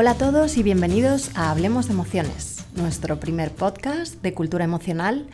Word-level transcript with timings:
Hola 0.00 0.12
a 0.12 0.14
todos 0.14 0.56
y 0.56 0.62
bienvenidos 0.62 1.32
a 1.34 1.50
Hablemos 1.50 1.88
de 1.88 1.94
Emociones, 1.94 2.64
nuestro 2.76 3.18
primer 3.18 3.50
podcast 3.50 4.22
de 4.22 4.32
cultura 4.32 4.64
emocional. 4.64 5.26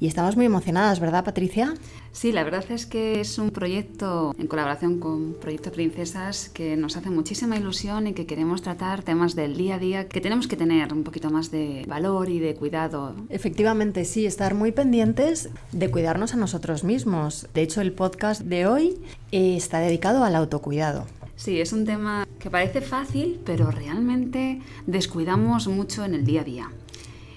Y 0.00 0.06
estamos 0.06 0.36
muy 0.36 0.46
emocionadas, 0.46 1.00
¿verdad, 1.00 1.22
Patricia? 1.22 1.74
Sí, 2.12 2.32
la 2.32 2.42
verdad 2.42 2.64
es 2.70 2.86
que 2.86 3.20
es 3.20 3.38
un 3.38 3.50
proyecto 3.50 4.34
en 4.38 4.46
colaboración 4.46 5.00
con 5.00 5.34
Proyecto 5.34 5.70
Princesas 5.70 6.48
que 6.48 6.78
nos 6.78 6.96
hace 6.96 7.10
muchísima 7.10 7.58
ilusión 7.58 8.06
y 8.06 8.14
que 8.14 8.24
queremos 8.24 8.62
tratar 8.62 9.02
temas 9.02 9.36
del 9.36 9.54
día 9.54 9.74
a 9.74 9.78
día 9.78 10.08
que 10.08 10.22
tenemos 10.22 10.48
que 10.48 10.56
tener 10.56 10.94
un 10.94 11.04
poquito 11.04 11.28
más 11.28 11.50
de 11.50 11.84
valor 11.86 12.30
y 12.30 12.38
de 12.38 12.54
cuidado. 12.54 13.14
Efectivamente, 13.28 14.06
sí, 14.06 14.24
estar 14.24 14.54
muy 14.54 14.72
pendientes 14.72 15.50
de 15.72 15.90
cuidarnos 15.90 16.32
a 16.32 16.38
nosotros 16.38 16.84
mismos. 16.84 17.48
De 17.52 17.60
hecho, 17.60 17.82
el 17.82 17.92
podcast 17.92 18.40
de 18.40 18.66
hoy 18.66 18.98
eh, 19.30 19.58
está 19.58 19.78
dedicado 19.78 20.24
al 20.24 20.36
autocuidado. 20.36 21.04
Sí, 21.36 21.60
es 21.60 21.74
un 21.74 21.84
tema 21.84 22.25
que 22.38 22.50
parece 22.50 22.80
fácil, 22.80 23.40
pero 23.44 23.70
realmente 23.70 24.60
descuidamos 24.86 25.68
mucho 25.68 26.04
en 26.04 26.14
el 26.14 26.24
día 26.24 26.42
a 26.42 26.44
día. 26.44 26.70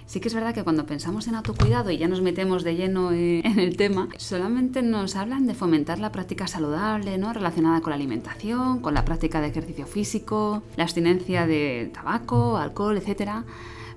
Sí 0.09 0.19
que 0.19 0.27
es 0.27 0.33
verdad 0.33 0.55
que 0.55 0.63
cuando 0.63 0.87
pensamos 0.87 1.27
en 1.27 1.35
autocuidado 1.35 1.91
y 1.91 1.99
ya 1.99 2.07
nos 2.07 2.21
metemos 2.21 2.63
de 2.63 2.75
lleno 2.75 3.11
en 3.13 3.59
el 3.59 3.77
tema, 3.77 4.09
solamente 4.17 4.81
nos 4.81 5.15
hablan 5.15 5.45
de 5.45 5.53
fomentar 5.53 5.99
la 5.99 6.11
práctica 6.11 6.47
saludable, 6.47 7.19
¿no? 7.19 7.31
relacionada 7.31 7.81
con 7.81 7.91
la 7.91 7.95
alimentación, 7.95 8.79
con 8.79 8.95
la 8.95 9.05
práctica 9.05 9.39
de 9.39 9.49
ejercicio 9.49 9.85
físico, 9.85 10.63
la 10.77 10.85
abstinencia 10.85 11.45
de 11.45 11.91
tabaco, 11.93 12.57
alcohol, 12.57 12.97
etc. 12.97 13.43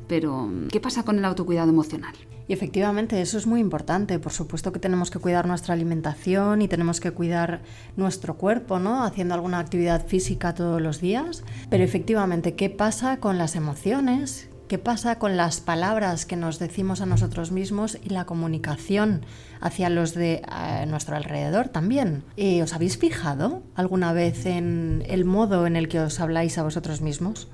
Pero, 0.06 0.50
¿qué 0.70 0.80
pasa 0.80 1.02
con 1.02 1.16
el 1.16 1.24
autocuidado 1.24 1.70
emocional? 1.70 2.14
Efectivamente 2.52 3.22
eso 3.22 3.38
es 3.38 3.46
muy 3.46 3.60
importante. 3.60 4.18
Por 4.18 4.30
supuesto 4.30 4.72
que 4.72 4.78
tenemos 4.78 5.10
que 5.10 5.18
cuidar 5.18 5.46
nuestra 5.46 5.72
alimentación 5.72 6.60
y 6.60 6.68
tenemos 6.68 7.00
que 7.00 7.10
cuidar 7.10 7.62
nuestro 7.96 8.36
cuerpo, 8.36 8.78
¿no? 8.78 9.04
Haciendo 9.04 9.32
alguna 9.32 9.58
actividad 9.58 10.06
física 10.06 10.52
todos 10.52 10.78
los 10.78 11.00
días. 11.00 11.44
Pero 11.70 11.82
efectivamente, 11.82 12.54
¿qué 12.54 12.68
pasa 12.68 13.20
con 13.20 13.38
las 13.38 13.56
emociones? 13.56 14.50
¿Qué 14.68 14.76
pasa 14.76 15.18
con 15.18 15.38
las 15.38 15.62
palabras 15.62 16.26
que 16.26 16.36
nos 16.36 16.58
decimos 16.58 17.00
a 17.00 17.06
nosotros 17.06 17.52
mismos 17.52 17.96
y 18.04 18.10
la 18.10 18.26
comunicación 18.26 19.24
hacia 19.62 19.88
los 19.88 20.12
de 20.12 20.42
nuestro 20.88 21.16
alrededor 21.16 21.70
también? 21.70 22.22
Eh, 22.36 22.62
¿Os 22.62 22.74
habéis 22.74 22.98
fijado 22.98 23.62
alguna 23.74 24.12
vez 24.12 24.44
en 24.44 25.02
el 25.08 25.24
modo 25.24 25.66
en 25.66 25.76
el 25.76 25.88
que 25.88 26.00
os 26.00 26.20
habláis 26.20 26.58
a 26.58 26.64
vosotros 26.64 27.00
mismos? 27.00 27.48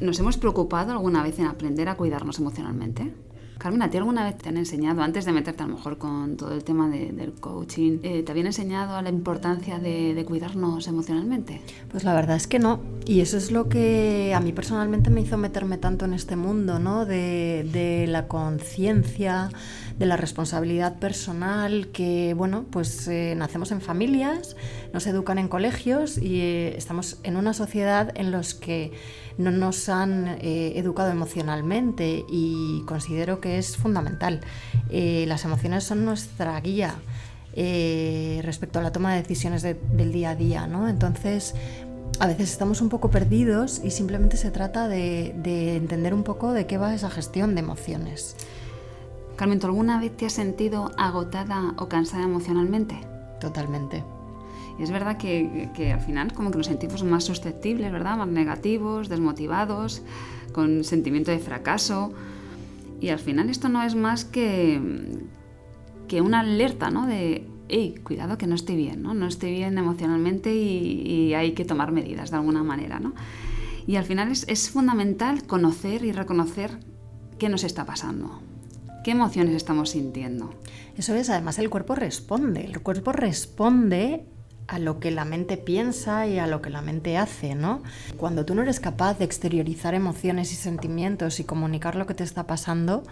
¿Nos 0.00 0.18
hemos 0.20 0.38
preocupado 0.38 0.92
alguna 0.92 1.22
vez 1.22 1.38
en 1.38 1.46
aprender 1.46 1.90
a 1.90 1.96
cuidarnos 1.96 2.38
emocionalmente? 2.38 3.12
Carmen, 3.58 3.82
¿a 3.82 3.90
ti 3.90 3.96
alguna 3.96 4.24
vez 4.24 4.38
te 4.38 4.48
han 4.48 4.56
enseñado, 4.56 5.02
antes 5.02 5.24
de 5.24 5.32
meterte 5.32 5.64
a 5.64 5.66
lo 5.66 5.74
mejor 5.74 5.98
con 5.98 6.36
todo 6.36 6.54
el 6.54 6.62
tema 6.62 6.88
del 6.88 7.32
coaching, 7.40 7.98
eh, 8.04 8.22
¿te 8.22 8.30
habían 8.30 8.46
enseñado 8.46 8.94
a 8.94 9.02
la 9.02 9.08
importancia 9.08 9.80
de, 9.80 10.24
cuidarnos 10.28 10.86
emocionalmente? 10.86 11.60
Pues 11.90 12.04
la 12.04 12.14
verdad 12.14 12.36
es 12.36 12.46
que 12.46 12.60
no. 12.60 12.80
Y 13.04 13.20
eso 13.20 13.36
es 13.36 13.50
lo 13.50 13.68
que 13.68 14.32
a 14.32 14.40
mí 14.40 14.52
personalmente 14.52 15.10
me 15.10 15.22
hizo 15.22 15.36
meterme 15.38 15.76
tanto 15.76 16.04
en 16.04 16.14
este 16.14 16.36
mundo, 16.36 16.78
¿no? 16.78 17.04
De, 17.04 17.68
de 17.72 18.06
la 18.06 18.28
conciencia, 18.28 19.50
de 19.98 20.06
la 20.06 20.16
responsabilidad 20.16 20.98
personal, 20.98 21.88
que, 21.88 22.34
bueno, 22.34 22.64
pues 22.70 23.08
eh, 23.08 23.34
nacemos 23.36 23.72
en 23.72 23.80
familias, 23.80 24.56
nos 24.92 25.06
educan 25.06 25.38
en 25.38 25.48
colegios 25.48 26.18
y 26.18 26.40
eh, 26.40 26.76
estamos 26.76 27.18
en 27.24 27.36
una 27.36 27.52
sociedad 27.52 28.12
en 28.14 28.30
los 28.30 28.54
que 28.54 28.92
no 29.38 29.50
nos 29.52 29.88
han 29.88 30.38
eh, 30.40 30.72
educado 30.76 31.10
emocionalmente 31.10 32.24
y 32.28 32.82
considero 32.86 33.40
que 33.40 33.47
es 33.56 33.78
fundamental. 33.78 34.40
Eh, 34.90 35.24
las 35.26 35.44
emociones 35.44 35.84
son 35.84 36.04
nuestra 36.04 36.60
guía 36.60 36.96
eh, 37.54 38.40
respecto 38.44 38.78
a 38.78 38.82
la 38.82 38.92
toma 38.92 39.14
de 39.14 39.22
decisiones 39.22 39.62
del 39.62 40.12
día 40.12 40.30
a 40.30 40.34
día, 40.34 40.66
¿no? 40.66 40.88
Entonces, 40.88 41.54
a 42.20 42.26
veces 42.26 42.50
estamos 42.50 42.82
un 42.82 42.90
poco 42.90 43.10
perdidos 43.10 43.80
y 43.82 43.90
simplemente 43.90 44.36
se 44.36 44.50
trata 44.50 44.88
de, 44.88 45.34
de 45.42 45.76
entender 45.76 46.12
un 46.12 46.24
poco 46.24 46.52
de 46.52 46.66
qué 46.66 46.76
va 46.76 46.94
esa 46.94 47.08
gestión 47.08 47.54
de 47.54 47.60
emociones. 47.60 48.36
Carmen, 49.36 49.60
¿tú 49.60 49.68
alguna 49.68 50.00
vez 50.00 50.16
te 50.16 50.26
has 50.26 50.32
sentido 50.32 50.90
agotada 50.98 51.74
o 51.78 51.88
cansada 51.88 52.24
emocionalmente? 52.24 52.96
Totalmente. 53.40 54.02
Y 54.78 54.82
es 54.82 54.90
verdad 54.90 55.16
que, 55.16 55.70
que, 55.74 55.92
al 55.92 56.00
final 56.00 56.32
como 56.32 56.50
que 56.50 56.58
nos 56.58 56.66
sentimos 56.66 57.02
más 57.02 57.24
susceptibles, 57.24 57.90
¿verdad? 57.90 58.16
Más 58.16 58.28
negativos, 58.28 59.08
desmotivados, 59.08 60.02
con 60.52 60.84
sentimiento 60.84 61.30
de 61.30 61.38
fracaso. 61.38 62.12
Y 63.00 63.08
al 63.10 63.18
final 63.18 63.48
esto 63.48 63.68
no 63.68 63.82
es 63.82 63.94
más 63.94 64.24
que, 64.24 64.80
que 66.08 66.20
una 66.20 66.40
alerta, 66.40 66.90
¿no? 66.90 67.06
De, 67.06 67.46
cuidado 68.02 68.38
que 68.38 68.46
no 68.46 68.54
estoy 68.54 68.76
bien, 68.76 69.02
¿no? 69.02 69.14
No 69.14 69.26
estoy 69.26 69.52
bien 69.52 69.76
emocionalmente 69.76 70.54
y, 70.54 71.02
y 71.06 71.34
hay 71.34 71.52
que 71.52 71.64
tomar 71.64 71.92
medidas 71.92 72.30
de 72.30 72.36
alguna 72.36 72.62
manera, 72.62 72.98
¿no? 72.98 73.12
Y 73.86 73.96
al 73.96 74.04
final 74.04 74.30
es, 74.30 74.46
es 74.48 74.70
fundamental 74.70 75.46
conocer 75.46 76.04
y 76.04 76.12
reconocer 76.12 76.78
qué 77.38 77.48
nos 77.48 77.64
está 77.64 77.84
pasando, 77.84 78.40
qué 79.04 79.12
emociones 79.12 79.54
estamos 79.54 79.90
sintiendo. 79.90 80.50
Eso 80.96 81.14
es, 81.14 81.30
además 81.30 81.58
el 81.58 81.70
cuerpo 81.70 81.94
responde, 81.94 82.64
el 82.64 82.80
cuerpo 82.80 83.12
responde 83.12 84.26
a 84.68 84.78
lo 84.78 85.00
que 85.00 85.10
la 85.10 85.24
mente 85.24 85.56
piensa 85.56 86.26
y 86.26 86.38
a 86.38 86.46
lo 86.46 86.60
que 86.60 86.68
la 86.68 86.82
mente 86.82 87.16
hace, 87.16 87.54
¿no? 87.54 87.82
Cuando 88.18 88.44
tú 88.44 88.54
no 88.54 88.62
eres 88.62 88.80
capaz 88.80 89.18
de 89.18 89.24
exteriorizar 89.24 89.94
emociones 89.94 90.52
y 90.52 90.56
sentimientos 90.56 91.40
y 91.40 91.44
comunicar 91.44 91.96
lo 91.96 92.06
que 92.06 92.14
te 92.14 92.22
está 92.22 92.46
pasando, 92.46 93.02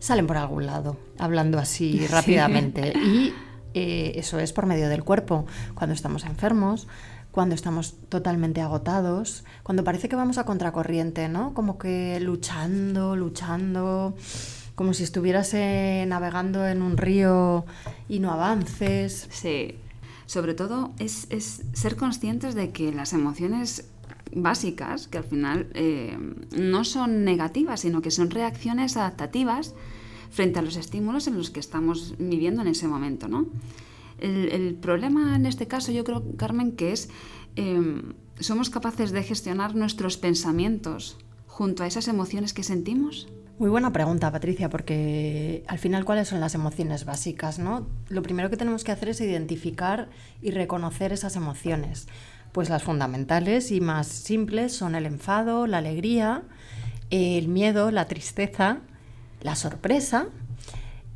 salen 0.00 0.26
por 0.26 0.36
algún 0.36 0.66
lado, 0.66 0.96
hablando 1.16 1.58
así 1.60 2.04
rápidamente. 2.10 2.92
Y 2.98 3.32
eh, 3.74 4.12
eso 4.16 4.40
es 4.40 4.52
por 4.52 4.66
medio 4.66 4.88
del 4.88 5.04
cuerpo. 5.04 5.46
Cuando 5.76 5.94
estamos 5.94 6.24
enfermos, 6.24 6.88
cuando 7.30 7.54
estamos 7.54 7.94
totalmente 8.08 8.60
agotados, 8.60 9.44
cuando 9.62 9.84
parece 9.84 10.08
que 10.08 10.16
vamos 10.16 10.36
a 10.36 10.44
contracorriente, 10.44 11.28
¿no? 11.28 11.54
Como 11.54 11.78
que 11.78 12.18
luchando, 12.18 13.14
luchando, 13.14 14.16
como 14.74 14.94
si 14.94 15.04
estuvieras 15.04 15.54
eh, 15.54 16.04
navegando 16.08 16.66
en 16.66 16.82
un 16.82 16.96
río 16.96 17.66
y 18.08 18.18
no 18.18 18.32
avances. 18.32 19.28
Sí 19.30 19.78
sobre 20.28 20.52
todo 20.52 20.92
es, 20.98 21.26
ser 21.72 21.96
conscientes 21.96 22.54
de 22.54 22.70
que 22.70 22.92
las 22.92 23.14
emociones 23.14 23.88
básicas, 24.36 25.08
que 25.08 25.16
al 25.16 25.24
final 25.24 25.68
eh, 25.72 26.18
no 26.54 26.84
son 26.84 27.24
negativas, 27.24 27.80
sino 27.80 28.02
que 28.02 28.10
son 28.10 28.28
reacciones 28.30 28.98
adaptativas 28.98 29.74
frente 30.30 30.58
a 30.58 30.62
los 30.62 30.76
estímulos 30.76 31.28
en 31.28 31.38
los 31.38 31.48
que 31.48 31.60
estamos 31.60 32.14
viviendo 32.18 32.60
en 32.60 32.68
ese 32.68 32.86
momento. 32.86 33.26
¿no? 33.26 33.46
El, 34.18 34.74
problema 34.74 35.34
en 35.34 35.46
este 35.46 35.66
caso 35.66 35.92
yo 35.92 36.04
creo, 36.04 36.22
Carmen, 36.36 36.72
que 36.72 36.92
es 36.92 37.08
em, 37.56 38.12
somos 38.38 38.68
capaces 38.68 39.12
de 39.12 39.22
gestionar 39.22 39.74
nuestros 39.74 40.18
pensamientos 40.18 41.16
junto 41.46 41.84
a 41.84 41.86
esas 41.86 42.06
emociones 42.06 42.52
que 42.52 42.64
sentimos. 42.64 43.28
Muy 43.58 43.70
buena 43.70 43.92
pregunta, 43.92 44.30
Patricia, 44.30 44.70
porque 44.70 45.64
al 45.66 45.80
final, 45.80 46.04
¿cuáles 46.04 46.28
son 46.28 46.38
las 46.38 46.54
emociones 46.54 47.04
básicas? 47.04 47.58
¿no? 47.58 47.88
Lo 48.08 48.22
primero 48.22 48.50
que 48.50 48.56
tenemos 48.56 48.84
que 48.84 48.92
hacer 48.92 49.08
es 49.08 49.20
identificar 49.20 50.08
y 50.40 50.52
reconocer 50.52 51.12
esas 51.12 51.34
emociones. 51.34 52.06
Pues 52.52 52.70
las 52.70 52.84
fundamentales 52.84 53.72
y 53.72 53.80
más 53.80 54.06
simples 54.06 54.76
son 54.76 54.94
el 54.94 55.06
enfado, 55.06 55.66
la 55.66 55.78
alegría, 55.78 56.44
el 57.10 57.48
miedo, 57.48 57.90
la 57.90 58.06
tristeza, 58.06 58.78
la 59.42 59.56
sorpresa, 59.56 60.28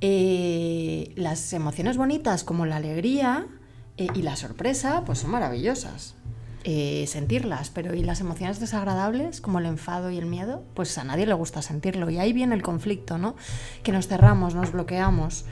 eh, 0.01 1.13
las 1.15 1.53
emociones 1.53 1.97
bonitas 1.97 2.43
como 2.43 2.67
la 2.67 2.77
alegría 2.77 3.47
eh, 3.99 4.09
y 4.17 4.23
la 4.23 4.35
sorpresa, 4.35 5.05
pues 5.07 5.21
son 5.21 5.31
maravillosas. 5.31 6.17
Eh, 6.65 7.07
sentirlas, 7.09 7.71
pero 7.71 7.93
¿y 7.93 8.05
las 8.05 8.21
emociones 8.21 8.61
desagradables 8.61 9.41
como 9.41 9.59
el 9.59 9.67
enfado 9.67 10.11
y 10.11 10.19
el 10.19 10.27
miedo? 10.27 10.63
Pues 10.75 10.97
a 10.97 11.03
nadie 11.03 11.27
le 11.27 11.35
gusta 11.35 11.61
sentirlo 11.61 12.09
y 12.09 12.19
ahí 12.19 12.33
viene 12.33 12.55
el 12.55 12.63
conflicto, 12.63 13.19
¿no? 13.19 13.35
Que 13.83 13.91
nos 13.91 14.07
cerramos, 14.07 14.55
nos 14.55 14.71
bloqueamos 14.71 15.45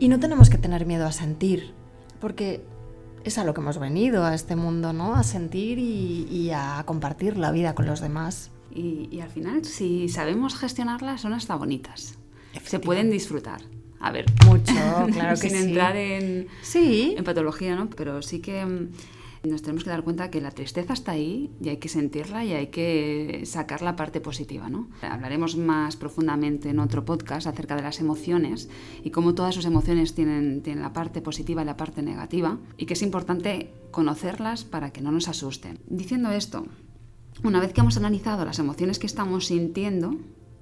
y 0.00 0.08
no 0.08 0.20
tenemos 0.20 0.48
que 0.48 0.58
tener 0.58 0.86
miedo 0.86 1.06
a 1.06 1.12
sentir, 1.12 1.72
porque 2.20 2.64
es 3.24 3.36
a 3.38 3.44
lo 3.44 3.52
que 3.52 3.60
hemos 3.60 3.78
venido 3.78 4.24
a 4.24 4.34
este 4.34 4.56
mundo, 4.56 4.92
¿no? 4.92 5.14
A 5.14 5.22
sentir 5.22 5.78
y, 5.78 6.50
a 6.54 6.82
compartir 6.86 7.36
la 7.36 7.50
vida 7.50 7.74
con 7.74 7.86
los 7.86 8.00
demás. 8.00 8.50
Y, 8.74 9.20
al 9.20 9.30
final, 9.30 9.64
si 9.64 10.08
sabemos 10.08 10.56
gestionarlas, 10.56 11.20
son 11.20 11.32
hasta 11.32 11.54
bonitas. 11.56 12.18
Se 12.64 12.78
pueden 12.78 13.10
disfrutar. 13.10 13.60
A 14.00 14.12
ver, 14.12 14.26
mucho, 14.46 14.72
claro 15.12 15.36
que 15.40 15.50
sin 15.50 15.56
entrar 15.56 15.96
en, 15.96 16.46
sí. 16.62 17.14
en 17.18 17.24
patología, 17.24 17.74
¿no? 17.74 17.90
Pero 17.90 18.22
sí 18.22 18.38
que 18.38 18.64
mm, 18.64 18.90
nos 19.44 19.62
tenemos 19.62 19.84
que 19.84 19.90
dar 19.90 20.02
cuenta 20.02 20.30
que 20.30 20.40
la 20.40 20.50
tristeza 20.50 20.92
está 20.92 21.12
ahí 21.12 21.50
y 21.60 21.68
hay 21.68 21.76
que 21.76 21.88
sentirla 21.88 22.44
y 22.44 22.52
hay 22.52 22.68
que 22.68 23.42
sacar 23.44 23.82
la 23.82 23.96
parte 23.96 24.20
positiva. 24.20 24.68
¿no? 24.68 24.88
Hablaremos 25.02 25.56
más 25.56 25.96
profundamente 25.96 26.70
en 26.70 26.78
otro 26.78 27.04
podcast 27.04 27.46
acerca 27.46 27.76
de 27.76 27.82
las 27.82 28.00
emociones 28.00 28.68
y 29.04 29.10
cómo 29.10 29.34
todas 29.34 29.54
sus 29.54 29.64
emociones 29.64 30.14
tienen, 30.14 30.62
tienen 30.62 30.82
la 30.82 30.92
parte 30.92 31.22
positiva 31.22 31.62
y 31.62 31.66
la 31.66 31.76
parte 31.76 32.02
negativa 32.02 32.58
y 32.76 32.86
que 32.86 32.94
es 32.94 33.02
importante 33.02 33.72
conocerlas 33.90 34.64
para 34.64 34.90
que 34.90 35.00
no 35.00 35.12
nos 35.12 35.28
asusten. 35.28 35.78
Diciendo 35.86 36.30
esto, 36.30 36.66
una 37.44 37.60
vez 37.60 37.72
que 37.72 37.80
hemos 37.80 37.96
analizado 37.96 38.44
las 38.44 38.58
emociones 38.58 38.98
que 38.98 39.06
estamos 39.06 39.46
sintiendo, 39.46 40.16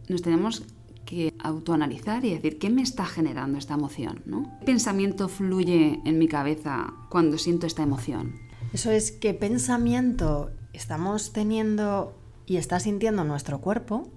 nos 0.08 0.22
tenemos 0.22 0.64
que 1.06 1.32
autoanalizar 1.38 2.25
y 2.25 2.31
decir 2.31 2.58
qué 2.58 2.69
me 2.69 2.82
está 2.82 3.06
generando 3.06 3.58
esta 3.58 3.75
emoción, 3.75 4.22
¿no? 4.26 4.43
¿Qué 4.61 4.67
pensamiento 4.67 5.29
fluye 5.29 6.00
en 6.05 6.19
mi 6.19 6.29
cabeza 6.29 6.93
cuando 7.08 7.38
siento 7.38 7.67
esta 7.67 7.82
emoción? 7.82 8.45
Eso 8.73 8.91
es 8.91 9.13
qué 9.13 9.35
pensamiento 9.35 10.51
estamos 10.73 11.33
teniendo 11.33 12.15
y 12.47 12.57
está 12.57 12.81
sintiendo 12.81 13.25
nuestro 13.25 13.61
cuerpo. 13.61 14.09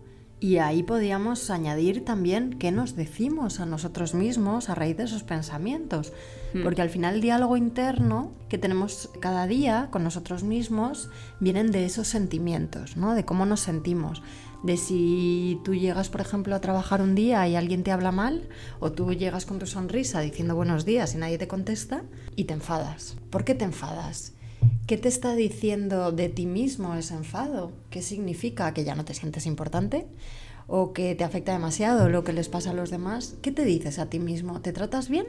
Y 0.42 0.60
ahí 0.60 0.84
podíamos 0.84 1.50
añadir 1.50 2.06
también 2.06 2.58
qué 2.60 2.72
nos 2.72 2.96
decimos 2.96 3.60
a 3.60 3.66
nosotros 3.66 4.14
mismos 4.14 4.70
a 4.70 4.76
raíz 4.76 4.96
de 4.96 5.04
esos 5.04 5.24
pensamientos. 5.24 6.14
Hmm. 6.54 6.64
Porque 6.64 6.82
al 6.82 6.90
final 6.90 7.16
el 7.16 7.22
diálogo 7.22 7.58
interno 7.58 8.32
que 8.48 8.58
tenemos 8.58 9.10
cada 9.20 9.48
día 9.48 9.90
con 9.92 10.04
nosotros 10.04 10.44
mismos 10.44 11.10
vienen 11.42 11.72
de 11.72 11.84
esos 11.84 12.08
sentimientos, 12.08 12.96
¿no? 12.96 13.16
De 13.16 13.26
cómo 13.26 13.46
nos 13.46 13.60
sentimos. 13.60 14.24
De 14.64 14.78
si 14.78 15.60
tú 15.66 15.76
llegas, 15.76 16.08
por 16.08 16.22
ejemplo, 16.22 16.56
a 16.56 16.62
trabajar 16.62 17.02
un 17.02 17.16
día 17.16 17.46
y 17.48 17.56
alguien 17.58 17.84
te 17.84 17.92
habla 17.92 18.14
mal, 18.14 18.48
o 18.80 18.94
tú 18.94 19.12
llegas 19.14 19.46
con 19.46 19.60
tu 19.60 19.66
sonrisa 19.66 20.22
diciendo 20.22 20.56
buenos 20.56 20.86
días 20.86 21.16
y 21.16 21.18
nadie 21.18 21.38
te 21.38 21.50
contesta, 21.50 22.04
y 22.38 22.46
te 22.46 22.54
enfadas. 22.54 23.18
¿Por 23.30 23.44
qué 23.44 23.56
te 23.56 23.66
enfadas? 23.66 24.34
¿Qué 24.90 24.98
te 24.98 25.08
está 25.08 25.36
diciendo 25.36 26.12
de 26.12 26.30
ti 26.30 26.48
mismo 26.48 26.96
ese 26.96 27.14
enfado? 27.14 27.72
¿Qué 27.92 28.02
significa 28.02 28.74
que 28.74 28.84
ya 28.84 28.96
no 28.96 29.06
te 29.06 29.14
sientes 29.14 29.46
importante? 29.46 30.08
¿O 30.66 30.94
que 30.94 31.14
te 31.14 31.24
afecta 31.24 31.52
demasiado 31.52 32.10
lo 32.10 32.24
que 32.24 32.34
les 32.34 32.50
pasa 32.50 32.72
a 32.72 32.74
los 32.74 32.90
demás? 32.90 33.36
¿Qué 33.44 33.52
te 33.52 33.66
dices 33.66 34.00
a 34.00 34.08
ti 34.10 34.18
mismo? 34.18 34.62
¿Te 34.62 34.74
tratas 34.74 35.08
bien? 35.08 35.28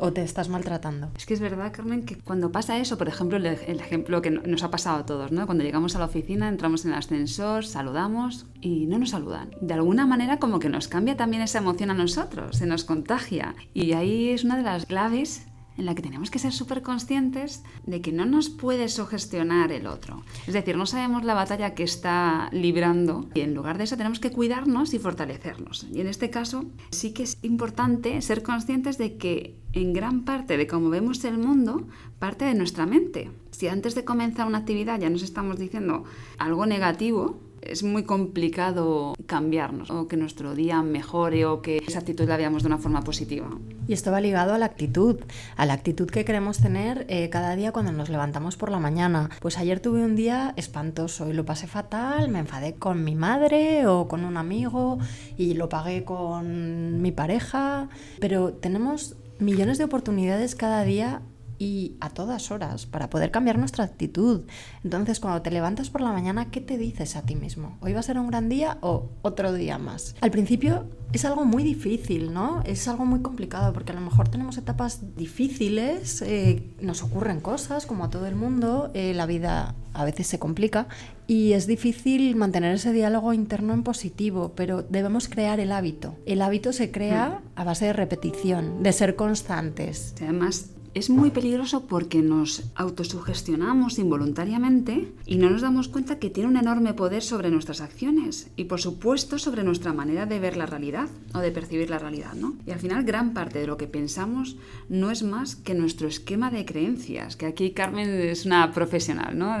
¿O 0.00 0.12
te 0.12 0.22
estás 0.22 0.50
maltratando? 0.50 1.08
Es 1.16 1.24
que 1.24 1.32
es 1.32 1.40
verdad, 1.40 1.72
Carmen, 1.72 2.04
que 2.04 2.16
cuando 2.18 2.52
pasa 2.52 2.76
eso, 2.78 2.98
por 2.98 3.08
ejemplo, 3.08 3.38
el, 3.38 3.46
el 3.46 3.80
ejemplo 3.80 4.20
que 4.20 4.32
no- 4.32 4.42
nos 4.42 4.62
ha 4.64 4.70
pasado 4.70 4.98
a 4.98 5.06
todos, 5.06 5.32
¿no? 5.32 5.46
Cuando 5.46 5.64
llegamos 5.64 5.96
a 5.96 5.98
la 5.98 6.04
oficina, 6.04 6.50
entramos 6.50 6.84
en 6.84 6.90
el 6.92 6.98
ascensor, 6.98 7.64
saludamos 7.64 8.44
y 8.60 8.84
no 8.84 8.98
nos 8.98 9.10
saludan. 9.10 9.48
De 9.62 9.72
alguna 9.72 10.04
manera 10.04 10.38
como 10.38 10.58
que 10.58 10.68
nos 10.68 10.88
cambia 10.88 11.16
también 11.16 11.42
esa 11.42 11.58
emoción 11.60 11.90
a 11.90 11.94
nosotros, 11.94 12.58
se 12.58 12.66
nos 12.66 12.84
contagia. 12.84 13.54
Y 13.72 13.92
ahí 13.94 14.28
es 14.28 14.44
una 14.44 14.58
de 14.58 14.62
las 14.62 14.84
claves 14.84 15.46
en 15.80 15.86
la 15.86 15.94
que 15.94 16.02
tenemos 16.02 16.30
que 16.30 16.38
ser 16.38 16.52
súper 16.52 16.82
conscientes 16.82 17.64
de 17.86 18.02
que 18.02 18.12
no 18.12 18.26
nos 18.26 18.50
puede 18.50 18.88
sugestionar 18.88 19.72
el 19.72 19.86
otro. 19.86 20.22
Es 20.46 20.52
decir, 20.52 20.76
no 20.76 20.84
sabemos 20.84 21.24
la 21.24 21.32
batalla 21.32 21.74
que 21.74 21.84
está 21.84 22.50
librando 22.52 23.28
y 23.34 23.40
en 23.40 23.54
lugar 23.54 23.78
de 23.78 23.84
eso 23.84 23.96
tenemos 23.96 24.20
que 24.20 24.30
cuidarnos 24.30 24.92
y 24.92 24.98
fortalecernos. 24.98 25.86
Y 25.90 26.02
en 26.02 26.06
este 26.06 26.28
caso 26.28 26.66
sí 26.90 27.12
que 27.12 27.22
es 27.22 27.38
importante 27.42 28.20
ser 28.20 28.42
conscientes 28.42 28.98
de 28.98 29.16
que 29.16 29.56
en 29.72 29.94
gran 29.94 30.24
parte 30.24 30.58
de 30.58 30.66
cómo 30.66 30.90
vemos 30.90 31.24
el 31.24 31.38
mundo 31.38 31.88
parte 32.18 32.44
de 32.44 32.54
nuestra 32.54 32.84
mente. 32.84 33.30
Si 33.50 33.66
antes 33.66 33.94
de 33.94 34.04
comenzar 34.04 34.46
una 34.46 34.58
actividad 34.58 35.00
ya 35.00 35.08
nos 35.08 35.22
estamos 35.22 35.58
diciendo 35.58 36.04
algo 36.38 36.66
negativo, 36.66 37.40
es 37.62 37.82
muy 37.82 38.04
complicado 38.04 39.14
cambiarnos 39.26 39.90
o 39.90 40.08
que 40.08 40.16
nuestro 40.16 40.54
día 40.54 40.82
mejore 40.82 41.44
o 41.46 41.62
que 41.62 41.78
esa 41.86 41.98
actitud 41.98 42.26
la 42.26 42.36
veamos 42.36 42.62
de 42.62 42.68
una 42.68 42.78
forma 42.78 43.02
positiva. 43.02 43.48
Y 43.86 43.92
esto 43.92 44.12
va 44.12 44.20
ligado 44.20 44.54
a 44.54 44.58
la 44.58 44.66
actitud, 44.66 45.18
a 45.56 45.66
la 45.66 45.74
actitud 45.74 46.08
que 46.08 46.24
queremos 46.24 46.58
tener 46.58 47.06
eh, 47.08 47.28
cada 47.28 47.56
día 47.56 47.72
cuando 47.72 47.92
nos 47.92 48.08
levantamos 48.08 48.56
por 48.56 48.70
la 48.70 48.78
mañana. 48.78 49.30
Pues 49.40 49.58
ayer 49.58 49.80
tuve 49.80 50.04
un 50.04 50.16
día 50.16 50.54
espantoso 50.56 51.28
y 51.28 51.32
lo 51.32 51.44
pasé 51.44 51.66
fatal, 51.66 52.28
me 52.28 52.38
enfadé 52.40 52.74
con 52.74 53.04
mi 53.04 53.14
madre 53.14 53.86
o 53.86 54.08
con 54.08 54.24
un 54.24 54.36
amigo 54.36 54.98
y 55.36 55.54
lo 55.54 55.68
pagué 55.68 56.04
con 56.04 57.02
mi 57.02 57.12
pareja, 57.12 57.88
pero 58.20 58.52
tenemos 58.52 59.16
millones 59.38 59.78
de 59.78 59.84
oportunidades 59.84 60.54
cada 60.54 60.84
día 60.84 61.22
y 61.60 61.98
a 62.00 62.08
todas 62.08 62.50
horas 62.50 62.86
para 62.86 63.10
poder 63.10 63.30
cambiar 63.30 63.58
nuestra 63.58 63.84
actitud. 63.84 64.40
Entonces, 64.82 65.20
cuando 65.20 65.42
te 65.42 65.50
levantas 65.50 65.90
por 65.90 66.00
la 66.00 66.10
mañana, 66.10 66.50
¿qué 66.50 66.62
te 66.62 66.78
dices 66.78 67.16
a 67.16 67.22
ti 67.22 67.36
mismo? 67.36 67.76
¿Hoy 67.82 67.92
va 67.92 68.00
a 68.00 68.02
ser 68.02 68.18
un 68.18 68.28
gran 68.28 68.48
día 68.48 68.78
o 68.80 69.10
otro 69.20 69.52
día 69.52 69.76
más? 69.76 70.16
Al 70.22 70.30
principio 70.30 70.86
es 71.12 71.26
algo 71.26 71.44
muy 71.44 71.62
difícil, 71.62 72.32
¿no? 72.32 72.62
Es 72.64 72.88
algo 72.88 73.04
muy 73.04 73.20
complicado 73.20 73.74
porque 73.74 73.92
a 73.92 73.94
lo 73.94 74.00
mejor 74.00 74.28
tenemos 74.28 74.56
etapas 74.56 75.16
difíciles, 75.16 76.22
eh, 76.22 76.72
nos 76.80 77.02
ocurren 77.02 77.40
cosas 77.40 77.84
como 77.84 78.04
a 78.04 78.10
todo 78.10 78.26
el 78.26 78.36
mundo, 78.36 78.90
eh, 78.94 79.12
la 79.12 79.26
vida 79.26 79.74
a 79.92 80.04
veces 80.04 80.28
se 80.28 80.38
complica 80.38 80.86
y 81.26 81.52
es 81.52 81.66
difícil 81.66 82.36
mantener 82.36 82.74
ese 82.74 82.92
diálogo 82.92 83.34
interno 83.34 83.74
en 83.74 83.82
positivo, 83.82 84.52
pero 84.54 84.82
debemos 84.82 85.28
crear 85.28 85.60
el 85.60 85.72
hábito. 85.72 86.16
El 86.24 86.40
hábito 86.40 86.72
se 86.72 86.90
crea 86.90 87.42
a 87.54 87.64
base 87.64 87.84
de 87.86 87.92
repetición, 87.92 88.82
de 88.82 88.92
ser 88.92 89.14
constantes. 89.14 90.14
Además, 90.22 90.70
es 90.92 91.08
muy 91.08 91.30
peligroso 91.30 91.86
porque 91.86 92.20
nos 92.20 92.64
autosugestionamos 92.74 93.98
involuntariamente 93.98 95.12
y 95.24 95.36
no 95.36 95.48
nos 95.48 95.62
damos 95.62 95.88
cuenta 95.88 96.18
que 96.18 96.30
tiene 96.30 96.48
un 96.48 96.56
enorme 96.56 96.94
poder 96.94 97.22
sobre 97.22 97.50
nuestras 97.50 97.80
acciones 97.80 98.50
y 98.56 98.64
por 98.64 98.80
supuesto 98.80 99.38
sobre 99.38 99.62
nuestra 99.62 99.92
manera 99.92 100.26
de 100.26 100.40
ver 100.40 100.56
la 100.56 100.66
realidad 100.66 101.08
o 101.32 101.38
de 101.38 101.52
percibir 101.52 101.90
la 101.90 101.98
realidad, 101.98 102.34
¿no? 102.34 102.54
Y 102.66 102.72
al 102.72 102.80
final 102.80 103.04
gran 103.04 103.34
parte 103.34 103.60
de 103.60 103.68
lo 103.68 103.76
que 103.76 103.86
pensamos 103.86 104.56
no 104.88 105.12
es 105.12 105.22
más 105.22 105.54
que 105.54 105.74
nuestro 105.74 106.08
esquema 106.08 106.50
de 106.50 106.64
creencias, 106.64 107.36
que 107.36 107.46
aquí 107.46 107.70
Carmen 107.70 108.08
es 108.08 108.44
una 108.44 108.72
profesional, 108.72 109.38
¿no? 109.38 109.58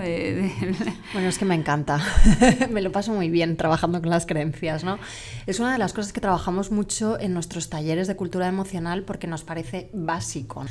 Bueno, 1.12 1.28
es 1.28 1.38
que 1.38 1.44
me 1.44 1.54
encanta, 1.54 2.00
me 2.70 2.80
lo 2.80 2.92
paso 2.92 3.12
muy 3.12 3.30
bien 3.30 3.56
trabajando 3.56 4.00
con 4.00 4.10
las 4.10 4.26
creencias, 4.26 4.84
¿no? 4.84 4.98
Es 5.46 5.60
una 5.60 5.72
de 5.72 5.78
las 5.78 5.92
cosas 5.92 6.12
que 6.12 6.20
trabajamos 6.20 6.70
mucho 6.70 7.18
en 7.18 7.34
nuestros 7.34 7.68
talleres 7.68 8.06
de 8.06 8.16
cultura 8.16 8.46
emocional 8.48 9.02
porque 9.02 9.26
nos 9.26 9.44
parece 9.44 9.90
básico. 9.92 10.64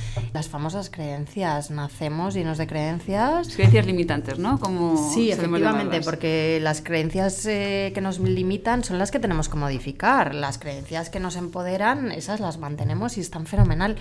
Famosas 0.49 0.89
creencias, 0.89 1.71
nacemos 1.71 2.33
llenos 2.33 2.57
de 2.57 2.67
creencias. 2.67 3.49
Creencias 3.55 3.85
limitantes, 3.85 4.39
¿no? 4.39 4.59
Como 4.59 5.11
Sí, 5.13 5.31
efectivamente, 5.31 5.83
llamarlas. 5.83 6.05
porque 6.05 6.59
las 6.61 6.81
creencias 6.81 7.45
eh, 7.45 7.91
que 7.93 8.01
nos 8.01 8.19
limitan 8.19 8.83
son 8.83 8.97
las 8.99 9.11
que 9.11 9.19
tenemos 9.19 9.49
que 9.49 9.57
modificar. 9.57 10.35
Las 10.35 10.57
creencias 10.57 11.09
que 11.09 11.19
nos 11.19 11.35
empoderan, 11.35 12.11
esas 12.11 12.39
las 12.39 12.57
mantenemos 12.57 13.17
y 13.17 13.21
están 13.21 13.45
fenomenal. 13.45 13.95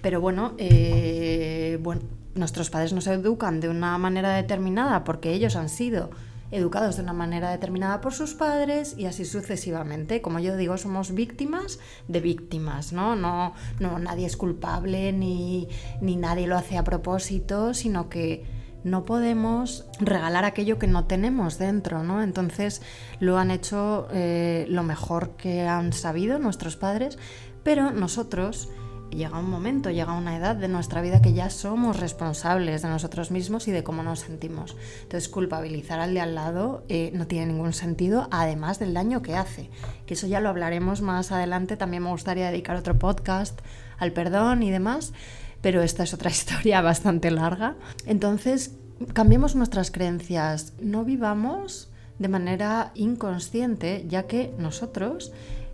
Pero 0.00 0.20
bueno, 0.20 0.54
eh, 0.58 1.78
bueno, 1.80 2.02
nuestros 2.34 2.70
padres 2.70 2.92
nos 2.92 3.06
educan 3.06 3.60
de 3.60 3.68
una 3.68 3.96
manera 3.98 4.34
determinada 4.34 5.04
porque 5.04 5.32
ellos 5.32 5.54
han 5.56 5.68
sido 5.68 6.10
educados 6.52 6.96
de 6.96 7.02
una 7.02 7.12
manera 7.12 7.50
determinada 7.50 8.00
por 8.00 8.12
sus 8.12 8.34
padres 8.34 8.94
y 8.96 9.06
así 9.06 9.24
sucesivamente. 9.24 10.22
Como 10.22 10.38
yo 10.38 10.56
digo, 10.56 10.76
somos 10.76 11.12
víctimas 11.12 11.80
de 12.06 12.20
víctimas, 12.20 12.92
¿no? 12.92 13.16
No, 13.16 13.54
no 13.80 13.98
nadie 13.98 14.26
es 14.26 14.36
culpable 14.36 15.12
ni, 15.12 15.68
ni 16.00 16.16
nadie 16.16 16.46
lo 16.46 16.56
hace 16.56 16.78
a 16.78 16.84
propósito, 16.84 17.74
sino 17.74 18.08
que 18.08 18.44
no 18.84 19.04
podemos 19.04 19.86
regalar 20.00 20.44
aquello 20.44 20.78
que 20.78 20.86
no 20.86 21.04
tenemos 21.04 21.58
dentro, 21.58 22.02
¿no? 22.02 22.22
Entonces 22.22 22.82
lo 23.20 23.38
han 23.38 23.50
hecho 23.50 24.08
eh, 24.12 24.66
lo 24.68 24.82
mejor 24.82 25.36
que 25.36 25.62
han 25.62 25.92
sabido 25.92 26.38
nuestros 26.38 26.76
padres, 26.76 27.18
pero 27.62 27.92
nosotros 27.92 28.68
llega 29.14 29.38
un 29.38 29.48
momento, 29.48 29.90
llega 29.90 30.12
una 30.12 30.36
edad 30.36 30.56
de 30.56 30.68
nuestra 30.68 31.00
vida 31.02 31.22
que 31.22 31.32
ya 31.32 31.50
somos 31.50 32.00
responsables 32.00 32.82
de 32.82 32.88
nosotros 32.88 33.30
mismos 33.30 33.68
y 33.68 33.72
de 33.72 33.82
cómo 33.82 34.02
nos 34.02 34.20
sentimos. 34.20 34.76
Entonces, 35.02 35.28
culpabilizar 35.28 36.00
al 36.00 36.14
de 36.14 36.20
al 36.20 36.34
lado 36.34 36.84
eh, 36.88 37.10
no 37.14 37.26
tiene 37.26 37.46
ningún 37.46 37.72
sentido, 37.72 38.28
además 38.30 38.78
del 38.78 38.94
daño 38.94 39.22
que 39.22 39.36
hace. 39.36 39.70
Que 40.06 40.14
eso 40.14 40.26
ya 40.26 40.40
lo 40.40 40.48
hablaremos 40.48 41.02
más 41.02 41.32
adelante. 41.32 41.76
También 41.76 42.02
me 42.02 42.10
gustaría 42.10 42.48
dedicar 42.48 42.76
otro 42.76 42.98
podcast 42.98 43.60
al 43.98 44.12
perdón 44.12 44.62
y 44.62 44.70
demás, 44.70 45.12
pero 45.60 45.82
esta 45.82 46.02
es 46.02 46.14
otra 46.14 46.30
historia 46.32 46.80
bastante 46.80 47.30
larga. 47.30 47.76
Entonces, 48.06 48.76
cambiemos 49.12 49.54
nuestras 49.54 49.90
creencias, 49.90 50.74
no 50.80 51.04
vivamos 51.04 51.90
de 52.18 52.28
manera 52.28 52.92
inconsciente, 52.94 54.04
ya 54.08 54.24
que 54.24 54.54
nosotros 54.58 55.32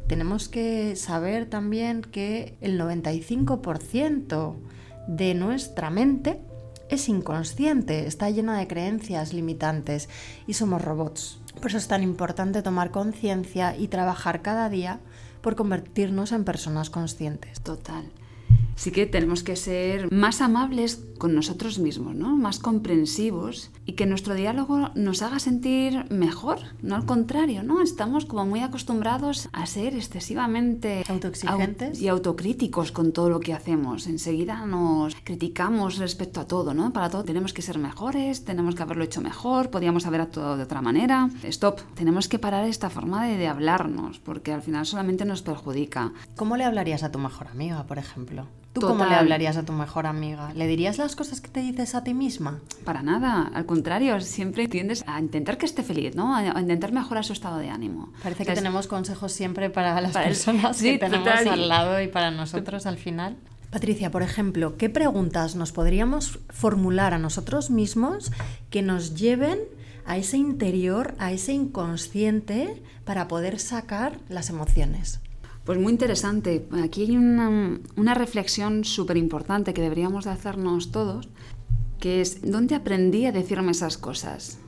tenemos 0.08 0.48
que 0.48 0.96
saber 0.96 1.48
también 1.48 2.02
que 2.02 2.56
el 2.60 2.80
95% 2.80 4.56
de 5.06 5.34
nuestra 5.34 5.90
mente 5.90 6.40
es 6.88 7.08
inconsciente, 7.08 8.06
está 8.06 8.30
llena 8.30 8.58
de 8.58 8.66
creencias 8.66 9.32
limitantes 9.32 10.08
y 10.46 10.54
somos 10.54 10.82
robots. 10.82 11.38
Por 11.60 11.66
eso 11.66 11.78
es 11.78 11.88
tan 11.88 12.02
importante 12.02 12.62
tomar 12.62 12.90
conciencia 12.90 13.76
y 13.76 13.88
trabajar 13.88 14.42
cada 14.42 14.68
día 14.68 15.00
por 15.42 15.54
convertirnos 15.54 16.32
en 16.32 16.44
personas 16.44 16.88
conscientes. 16.88 17.60
Total. 17.60 18.10
Sí 18.78 18.92
que 18.92 19.06
tenemos 19.06 19.42
que 19.42 19.56
ser 19.56 20.08
más 20.12 20.40
amables 20.40 21.04
con 21.18 21.34
nosotros 21.34 21.80
mismos, 21.80 22.14
¿no? 22.14 22.36
Más 22.36 22.60
comprensivos 22.60 23.72
y 23.84 23.94
que 23.94 24.06
nuestro 24.06 24.34
diálogo 24.34 24.90
nos 24.94 25.20
haga 25.22 25.40
sentir 25.40 26.04
mejor, 26.10 26.60
no 26.80 26.94
al 26.94 27.04
contrario, 27.04 27.64
¿no? 27.64 27.82
Estamos 27.82 28.24
como 28.24 28.46
muy 28.46 28.60
acostumbrados 28.60 29.48
a 29.52 29.66
ser 29.66 29.96
excesivamente 29.96 31.02
Autoexigentes. 31.08 31.98
au- 31.98 32.02
y 32.02 32.06
autocríticos 32.06 32.92
con 32.92 33.12
todo 33.12 33.30
lo 33.30 33.40
que 33.40 33.52
hacemos. 33.52 34.06
Enseguida 34.06 34.64
nos 34.64 35.16
criticamos 35.24 35.98
respecto 35.98 36.38
a 36.40 36.46
todo, 36.46 36.72
¿no? 36.72 36.92
Para 36.92 37.10
todo 37.10 37.24
tenemos 37.24 37.52
que 37.52 37.62
ser 37.62 37.78
mejores, 37.78 38.44
tenemos 38.44 38.76
que 38.76 38.82
haberlo 38.84 39.02
hecho 39.02 39.20
mejor, 39.20 39.70
podíamos 39.70 40.06
haber 40.06 40.20
actuado 40.20 40.56
de 40.56 40.62
otra 40.62 40.82
manera. 40.82 41.30
Stop, 41.42 41.80
tenemos 41.96 42.28
que 42.28 42.38
parar 42.38 42.64
esta 42.64 42.90
forma 42.90 43.26
de, 43.26 43.38
de 43.38 43.48
hablarnos 43.48 44.20
porque 44.20 44.52
al 44.52 44.62
final 44.62 44.86
solamente 44.86 45.24
nos 45.24 45.42
perjudica. 45.42 46.12
¿Cómo 46.36 46.56
le 46.56 46.62
hablarías 46.62 47.02
a 47.02 47.10
tu 47.10 47.18
mejor 47.18 47.48
amiga, 47.48 47.84
por 47.88 47.98
ejemplo? 47.98 48.46
¿Tú 48.72 48.80
cómo 48.82 49.04
le 49.06 49.14
hablarías 49.14 49.56
a 49.56 49.64
tu 49.64 49.72
mejor 49.72 50.06
amiga? 50.06 50.52
¿Le 50.54 50.66
dirías 50.66 50.98
las 50.98 51.16
cosas 51.16 51.40
que 51.40 51.48
te 51.48 51.60
dices 51.60 51.94
a 51.94 52.04
ti 52.04 52.14
misma? 52.14 52.60
Para 52.84 53.02
nada, 53.02 53.50
al 53.54 53.66
contrario, 53.66 54.20
siempre 54.20 54.68
tiendes 54.68 55.02
a 55.08 55.18
intentar 55.20 55.58
que 55.58 55.66
esté 55.66 55.82
feliz, 55.82 56.14
¿no? 56.14 56.36
A, 56.36 56.40
a 56.56 56.60
intentar 56.60 56.92
mejorar 56.92 57.24
su 57.24 57.32
estado 57.32 57.58
de 57.58 57.70
ánimo. 57.70 58.12
Parece 58.22 58.44
que 58.44 58.54
tenemos 58.54 58.86
consejos 58.86 59.32
siempre 59.32 59.68
para 59.70 60.00
las 60.00 60.12
Para 60.12 60.26
el- 60.26 60.30
personas 60.32 60.76
sí, 60.76 60.92
que 60.92 60.98
tenemos 60.98 61.24
total, 61.26 61.48
al 61.48 61.68
lado 61.68 62.00
y 62.00 62.08
para 62.08 62.30
nosotros 62.30 62.86
al 62.86 62.98
final. 62.98 63.36
Patricia, 63.70 64.10
por 64.10 64.22
ejemplo, 64.22 64.76
¿qué 64.76 64.88
preguntas 64.88 65.54
nos 65.56 65.72
podríamos 65.72 66.38
formular 66.50 67.14
a 67.14 67.18
nosotros 67.18 67.70
mismos 67.70 68.30
que 68.70 68.82
nos 68.82 69.14
lleven 69.16 69.58
a 70.06 70.16
ese 70.16 70.36
interior, 70.38 71.14
a 71.18 71.32
ese 71.32 71.52
inconsciente 71.52 72.82
para 73.04 73.28
poder 73.28 73.58
sacar 73.58 74.18
las 74.30 74.48
emociones. 74.50 75.20
Pues 75.68 75.78
muy 75.78 75.92
interesante. 75.92 76.66
Aquí 76.82 77.02
hay 77.02 77.18
una, 77.18 77.78
una 77.94 78.14
reflexión 78.14 78.84
súper 78.84 79.18
importante 79.18 79.74
que 79.74 79.82
deberíamos 79.82 80.24
de 80.24 80.30
hacernos 80.30 80.92
todos, 80.92 81.28
que 82.00 82.22
es, 82.22 82.40
¿dónde 82.40 82.74
aprendí 82.74 83.26
a 83.26 83.32
decirme 83.32 83.72
esas 83.72 83.98
cosas? 83.98 84.60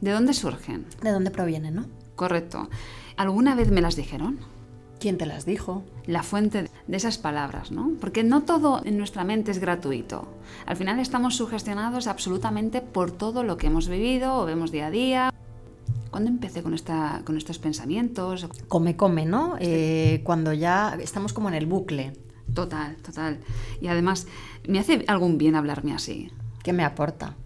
¿De 0.00 0.10
dónde 0.10 0.34
surgen? 0.34 0.86
¿De 1.04 1.12
dónde 1.12 1.30
provienen, 1.30 1.76
no? 1.76 1.86
Correcto. 2.16 2.68
¿Alguna 3.16 3.54
vez 3.54 3.70
me 3.70 3.80
las 3.80 3.94
dijeron? 3.94 4.40
¿Quién 4.98 5.18
te 5.18 5.26
las 5.26 5.46
dijo? 5.46 5.84
La 6.06 6.24
fuente 6.24 6.68
de 6.88 6.96
esas 6.96 7.16
palabras, 7.16 7.70
¿no? 7.70 7.92
Porque 8.00 8.24
no 8.24 8.42
todo 8.42 8.82
en 8.84 8.98
nuestra 8.98 9.22
mente 9.22 9.52
es 9.52 9.60
gratuito. 9.60 10.26
Al 10.66 10.76
final 10.76 10.98
estamos 10.98 11.36
sugestionados 11.36 12.08
absolutamente 12.08 12.80
por 12.80 13.12
todo 13.12 13.44
lo 13.44 13.56
que 13.56 13.68
hemos 13.68 13.88
vivido 13.88 14.34
o 14.34 14.46
vemos 14.46 14.72
día 14.72 14.88
a 14.88 14.90
día. 14.90 15.32
¿Cuándo 16.10 16.28
empecé 16.30 16.62
con, 16.62 16.74
esta, 16.74 17.22
con 17.24 17.36
estos 17.36 17.58
pensamientos? 17.58 18.48
Come, 18.68 18.96
come, 18.96 19.26
¿no? 19.26 19.56
Eh, 19.60 20.22
cuando 20.24 20.52
ya 20.52 20.96
estamos 21.00 21.32
como 21.32 21.48
en 21.48 21.54
el 21.54 21.66
bucle. 21.66 22.12
Total, 22.52 22.96
total. 22.96 23.38
Y 23.80 23.86
además, 23.86 24.26
¿me 24.66 24.80
hace 24.80 25.04
algún 25.06 25.38
bien 25.38 25.54
hablarme 25.54 25.94
así? 25.94 26.30
¿Qué 26.64 26.72
me 26.72 26.84
aporta? 26.84 27.36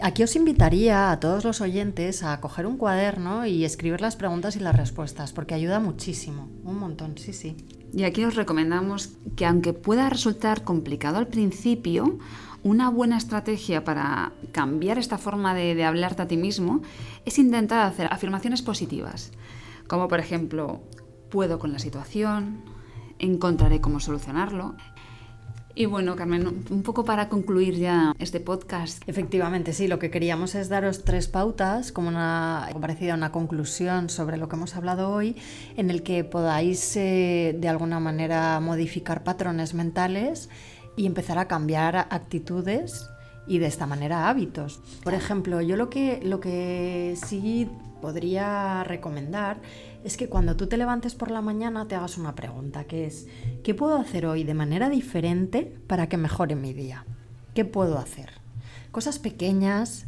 Aquí 0.00 0.22
os 0.22 0.36
invitaría 0.36 1.10
a 1.10 1.20
todos 1.20 1.44
los 1.44 1.60
oyentes 1.60 2.22
a 2.22 2.40
coger 2.40 2.66
un 2.66 2.76
cuaderno 2.76 3.46
y 3.46 3.64
escribir 3.64 4.00
las 4.00 4.16
preguntas 4.16 4.56
y 4.56 4.60
las 4.60 4.76
respuestas, 4.76 5.32
porque 5.32 5.54
ayuda 5.54 5.80
muchísimo, 5.80 6.48
un 6.64 6.78
montón, 6.78 7.18
sí, 7.18 7.32
sí. 7.32 7.56
Y 7.92 8.04
aquí 8.04 8.24
os 8.24 8.34
recomendamos 8.34 9.14
que 9.36 9.46
aunque 9.46 9.72
pueda 9.72 10.10
resultar 10.10 10.62
complicado 10.64 11.18
al 11.18 11.28
principio, 11.28 12.18
una 12.62 12.90
buena 12.90 13.16
estrategia 13.16 13.84
para 13.84 14.32
cambiar 14.52 14.98
esta 14.98 15.18
forma 15.18 15.54
de, 15.54 15.74
de 15.74 15.84
hablarte 15.84 16.22
a 16.22 16.28
ti 16.28 16.36
mismo 16.36 16.82
es 17.24 17.38
intentar 17.38 17.86
hacer 17.86 18.12
afirmaciones 18.12 18.62
positivas, 18.62 19.32
como 19.86 20.08
por 20.08 20.20
ejemplo, 20.20 20.82
puedo 21.30 21.58
con 21.58 21.72
la 21.72 21.78
situación, 21.78 22.62
encontraré 23.18 23.80
cómo 23.80 24.00
solucionarlo. 24.00 24.76
Y 25.78 25.86
bueno, 25.86 26.16
Carmen, 26.16 26.64
un 26.70 26.82
poco 26.82 27.04
para 27.04 27.28
concluir 27.28 27.76
ya 27.76 28.12
este 28.18 28.40
podcast. 28.40 29.00
Efectivamente, 29.06 29.72
sí, 29.72 29.86
lo 29.86 30.00
que 30.00 30.10
queríamos 30.10 30.56
es 30.56 30.68
daros 30.68 31.04
tres 31.04 31.28
pautas, 31.28 31.92
como 31.92 32.08
una 32.08 32.68
parecida 32.80 33.12
a 33.12 33.16
una 33.16 33.30
conclusión 33.30 34.10
sobre 34.10 34.38
lo 34.38 34.48
que 34.48 34.56
hemos 34.56 34.74
hablado 34.74 35.08
hoy, 35.12 35.36
en 35.76 35.90
el 35.90 36.02
que 36.02 36.24
podáis 36.24 36.96
eh, 36.96 37.56
de 37.56 37.68
alguna 37.68 38.00
manera 38.00 38.58
modificar 38.58 39.22
patrones 39.22 39.72
mentales 39.72 40.48
y 40.96 41.06
empezar 41.06 41.38
a 41.38 41.46
cambiar 41.46 41.94
actitudes 42.10 43.08
y 43.48 43.58
de 43.58 43.66
esta 43.66 43.86
manera 43.86 44.28
hábitos. 44.28 44.80
Por 45.02 45.14
ejemplo, 45.14 45.60
yo 45.60 45.76
lo 45.76 45.90
que, 45.90 46.20
lo 46.22 46.40
que 46.40 47.16
sí 47.26 47.68
podría 48.00 48.84
recomendar 48.84 49.58
es 50.04 50.16
que 50.16 50.28
cuando 50.28 50.56
tú 50.56 50.68
te 50.68 50.76
levantes 50.76 51.14
por 51.14 51.30
la 51.30 51.40
mañana 51.40 51.88
te 51.88 51.96
hagas 51.96 52.18
una 52.18 52.34
pregunta, 52.34 52.84
que 52.84 53.06
es, 53.06 53.26
¿qué 53.64 53.74
puedo 53.74 53.96
hacer 53.96 54.26
hoy 54.26 54.44
de 54.44 54.54
manera 54.54 54.88
diferente 54.88 55.76
para 55.86 56.08
que 56.08 56.16
mejore 56.16 56.54
mi 56.54 56.72
día? 56.72 57.04
¿Qué 57.54 57.64
puedo 57.64 57.98
hacer? 57.98 58.30
Cosas 58.92 59.18
pequeñas, 59.18 60.06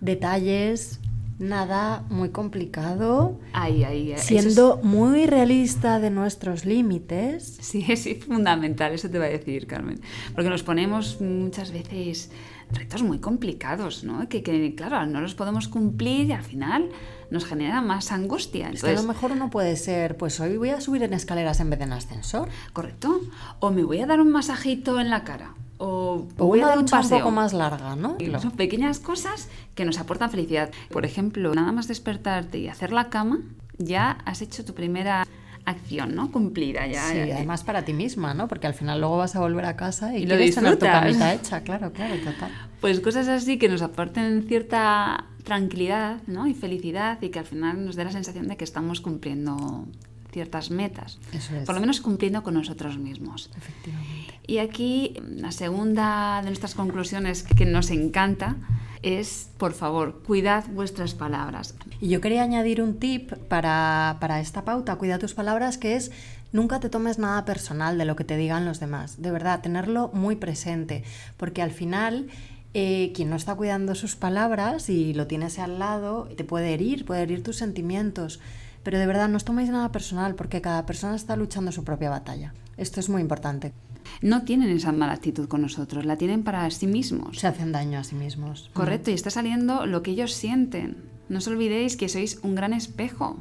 detalles, 0.00 1.00
nada 1.38 2.04
muy 2.10 2.30
complicado, 2.30 3.40
Ahí, 3.52 3.84
ahí, 3.84 4.12
es- 4.12 4.22
siendo 4.22 4.78
muy 4.82 5.26
realista 5.26 5.98
de 6.00 6.10
nuestros 6.10 6.64
límites. 6.64 7.58
Sí, 7.60 7.84
es 7.88 8.08
fundamental, 8.24 8.92
eso 8.92 9.10
te 9.10 9.18
va 9.18 9.26
a 9.26 9.28
decir, 9.28 9.66
Carmen. 9.66 10.00
Porque 10.34 10.50
nos 10.50 10.62
ponemos 10.62 11.20
muchas 11.20 11.72
veces 11.72 12.30
retos 12.72 13.02
muy 13.02 13.18
complicados, 13.18 14.04
¿no? 14.04 14.28
Que, 14.28 14.42
que, 14.42 14.74
claro, 14.74 15.04
no 15.06 15.20
los 15.20 15.34
podemos 15.34 15.68
cumplir 15.68 16.26
y 16.26 16.32
al 16.32 16.42
final 16.42 16.88
nos 17.30 17.44
genera 17.44 17.80
más 17.80 18.10
angustia. 18.12 18.70
Es 18.70 18.82
que 18.82 18.90
a 18.90 18.94
lo 18.94 19.02
mejor 19.02 19.32
uno 19.32 19.50
puede 19.50 19.76
ser, 19.76 20.16
pues 20.16 20.40
hoy 20.40 20.56
voy 20.56 20.70
a 20.70 20.80
subir 20.80 21.02
en 21.02 21.12
escaleras 21.12 21.60
en 21.60 21.70
vez 21.70 21.78
de 21.78 21.84
en 21.84 21.92
ascensor. 21.92 22.48
¿correcto? 22.72 23.20
O 23.60 23.70
me 23.70 23.82
voy 23.84 24.00
a 24.00 24.06
dar 24.06 24.20
un 24.20 24.30
masajito 24.30 24.98
en 25.00 25.10
la 25.10 25.24
cara. 25.24 25.54
O, 25.78 26.26
O 26.38 26.46
voy 26.46 26.60
a 26.60 26.62
una 26.62 26.68
dar 26.70 26.78
un 26.78 26.84
ducha 26.84 26.96
un 26.96 27.02
paseo. 27.02 27.18
poco 27.18 27.30
más 27.30 27.52
larga, 27.52 27.96
¿no? 27.96 28.16
Y 28.18 28.26
Son 28.40 28.52
pequeñas 28.52 28.98
cosas 29.00 29.48
que 29.74 29.84
nos 29.84 29.98
aportan 29.98 30.30
felicidad. 30.30 30.70
Por 30.90 31.04
ejemplo, 31.04 31.52
nada 31.54 31.72
más 31.72 31.88
despertarte 31.88 32.58
y 32.58 32.68
hacer 32.68 32.92
la 32.92 33.10
cama, 33.10 33.40
ya 33.78 34.18
has 34.24 34.40
hecho 34.42 34.64
tu 34.64 34.74
primera 34.74 35.26
acción, 35.66 36.14
¿no? 36.14 36.30
Cumplida 36.30 36.86
ya. 36.86 37.08
Sí, 37.08 37.16
ya- 37.26 37.36
además 37.36 37.64
para 37.64 37.84
ti 37.84 37.92
misma, 37.92 38.34
¿no? 38.34 38.48
Porque 38.48 38.66
al 38.66 38.74
final 38.74 39.00
luego 39.00 39.16
vas 39.16 39.34
a 39.34 39.40
volver 39.40 39.64
a 39.64 39.76
casa 39.76 40.14
y, 40.16 40.22
Y 40.22 40.26
lo 40.26 40.36
quieres 40.36 40.54
tener 40.54 40.78
tu 40.78 40.86
camita 40.86 41.32
hecha, 41.34 41.62
claro, 41.62 41.92
claro, 41.92 42.14
total. 42.16 42.50
Pues 42.80 43.00
cosas 43.00 43.28
así 43.28 43.58
que 43.58 43.68
nos 43.68 43.80
aporten 43.82 44.44
cierta 44.46 45.24
tranquilidad 45.42 46.20
¿no? 46.26 46.46
y 46.46 46.54
felicidad 46.54 47.20
y 47.22 47.30
que 47.30 47.38
al 47.38 47.44
final 47.46 47.84
nos 47.84 47.96
dé 47.96 48.04
la 48.04 48.12
sensación 48.12 48.46
de 48.48 48.56
que 48.56 48.64
estamos 48.64 49.00
cumpliendo 49.00 49.86
ciertas 50.32 50.70
metas. 50.70 51.18
Eso 51.32 51.56
es. 51.56 51.64
Por 51.64 51.74
lo 51.74 51.80
menos 51.80 52.00
cumpliendo 52.00 52.42
con 52.42 52.54
nosotros 52.54 52.98
mismos. 52.98 53.50
Efectivamente. 53.56 54.33
Y 54.46 54.58
aquí 54.58 55.16
la 55.26 55.52
segunda 55.52 56.40
de 56.42 56.48
nuestras 56.48 56.74
conclusiones 56.74 57.42
que 57.42 57.64
nos 57.64 57.90
encanta 57.90 58.56
es, 59.02 59.50
por 59.58 59.72
favor, 59.72 60.22
cuidad 60.22 60.64
vuestras 60.70 61.14
palabras. 61.14 61.74
Y 62.00 62.08
yo 62.08 62.20
quería 62.20 62.42
añadir 62.42 62.80
un 62.80 62.98
tip 62.98 63.32
para, 63.48 64.16
para 64.20 64.40
esta 64.40 64.64
pauta, 64.64 64.96
cuida 64.96 65.18
tus 65.18 65.34
palabras, 65.34 65.78
que 65.78 65.96
es 65.96 66.10
nunca 66.52 66.80
te 66.80 66.88
tomes 66.88 67.18
nada 67.18 67.44
personal 67.44 67.98
de 67.98 68.04
lo 68.04 68.16
que 68.16 68.24
te 68.24 68.36
digan 68.36 68.64
los 68.64 68.80
demás. 68.80 69.20
De 69.20 69.30
verdad, 69.30 69.60
tenerlo 69.60 70.10
muy 70.14 70.36
presente, 70.36 71.04
porque 71.36 71.62
al 71.62 71.70
final 71.70 72.28
eh, 72.76 73.12
quien 73.14 73.30
no 73.30 73.36
está 73.36 73.54
cuidando 73.54 73.94
sus 73.94 74.16
palabras 74.16 74.88
y 74.88 75.14
lo 75.14 75.26
tienes 75.26 75.58
al 75.58 75.78
lado, 75.78 76.28
te 76.36 76.44
puede 76.44 76.74
herir, 76.74 77.04
puede 77.04 77.22
herir 77.22 77.42
tus 77.42 77.56
sentimientos. 77.56 78.40
Pero 78.84 78.98
de 78.98 79.06
verdad, 79.06 79.28
no 79.28 79.36
os 79.36 79.44
toméis 79.48 79.70
nada 79.70 79.90
personal, 79.90 80.36
porque 80.36 80.60
cada 80.60 80.86
persona 80.86 81.16
está 81.16 81.34
luchando 81.34 81.72
su 81.72 81.82
propia 81.82 82.10
batalla. 82.10 82.54
Esto 82.76 83.00
es 83.00 83.08
muy 83.08 83.22
importante. 83.22 83.72
No 84.20 84.44
tienen 84.44 84.68
esa 84.70 84.92
mala 84.92 85.14
actitud 85.14 85.48
con 85.48 85.62
nosotros, 85.62 86.04
la 86.04 86.16
tienen 86.16 86.44
para 86.44 86.70
sí 86.70 86.86
mismos. 86.86 87.38
Se 87.38 87.46
hacen 87.46 87.72
daño 87.72 87.98
a 87.98 88.04
sí 88.04 88.14
mismos. 88.14 88.70
Correcto, 88.74 89.10
y 89.10 89.14
está 89.14 89.30
saliendo 89.30 89.86
lo 89.86 90.02
que 90.02 90.12
ellos 90.12 90.32
sienten. 90.32 90.96
No 91.28 91.38
os 91.38 91.48
olvidéis 91.48 91.96
que 91.96 92.12
sois 92.12 92.38
un 92.44 92.54
gran 92.54 92.72
espejo. 92.76 93.40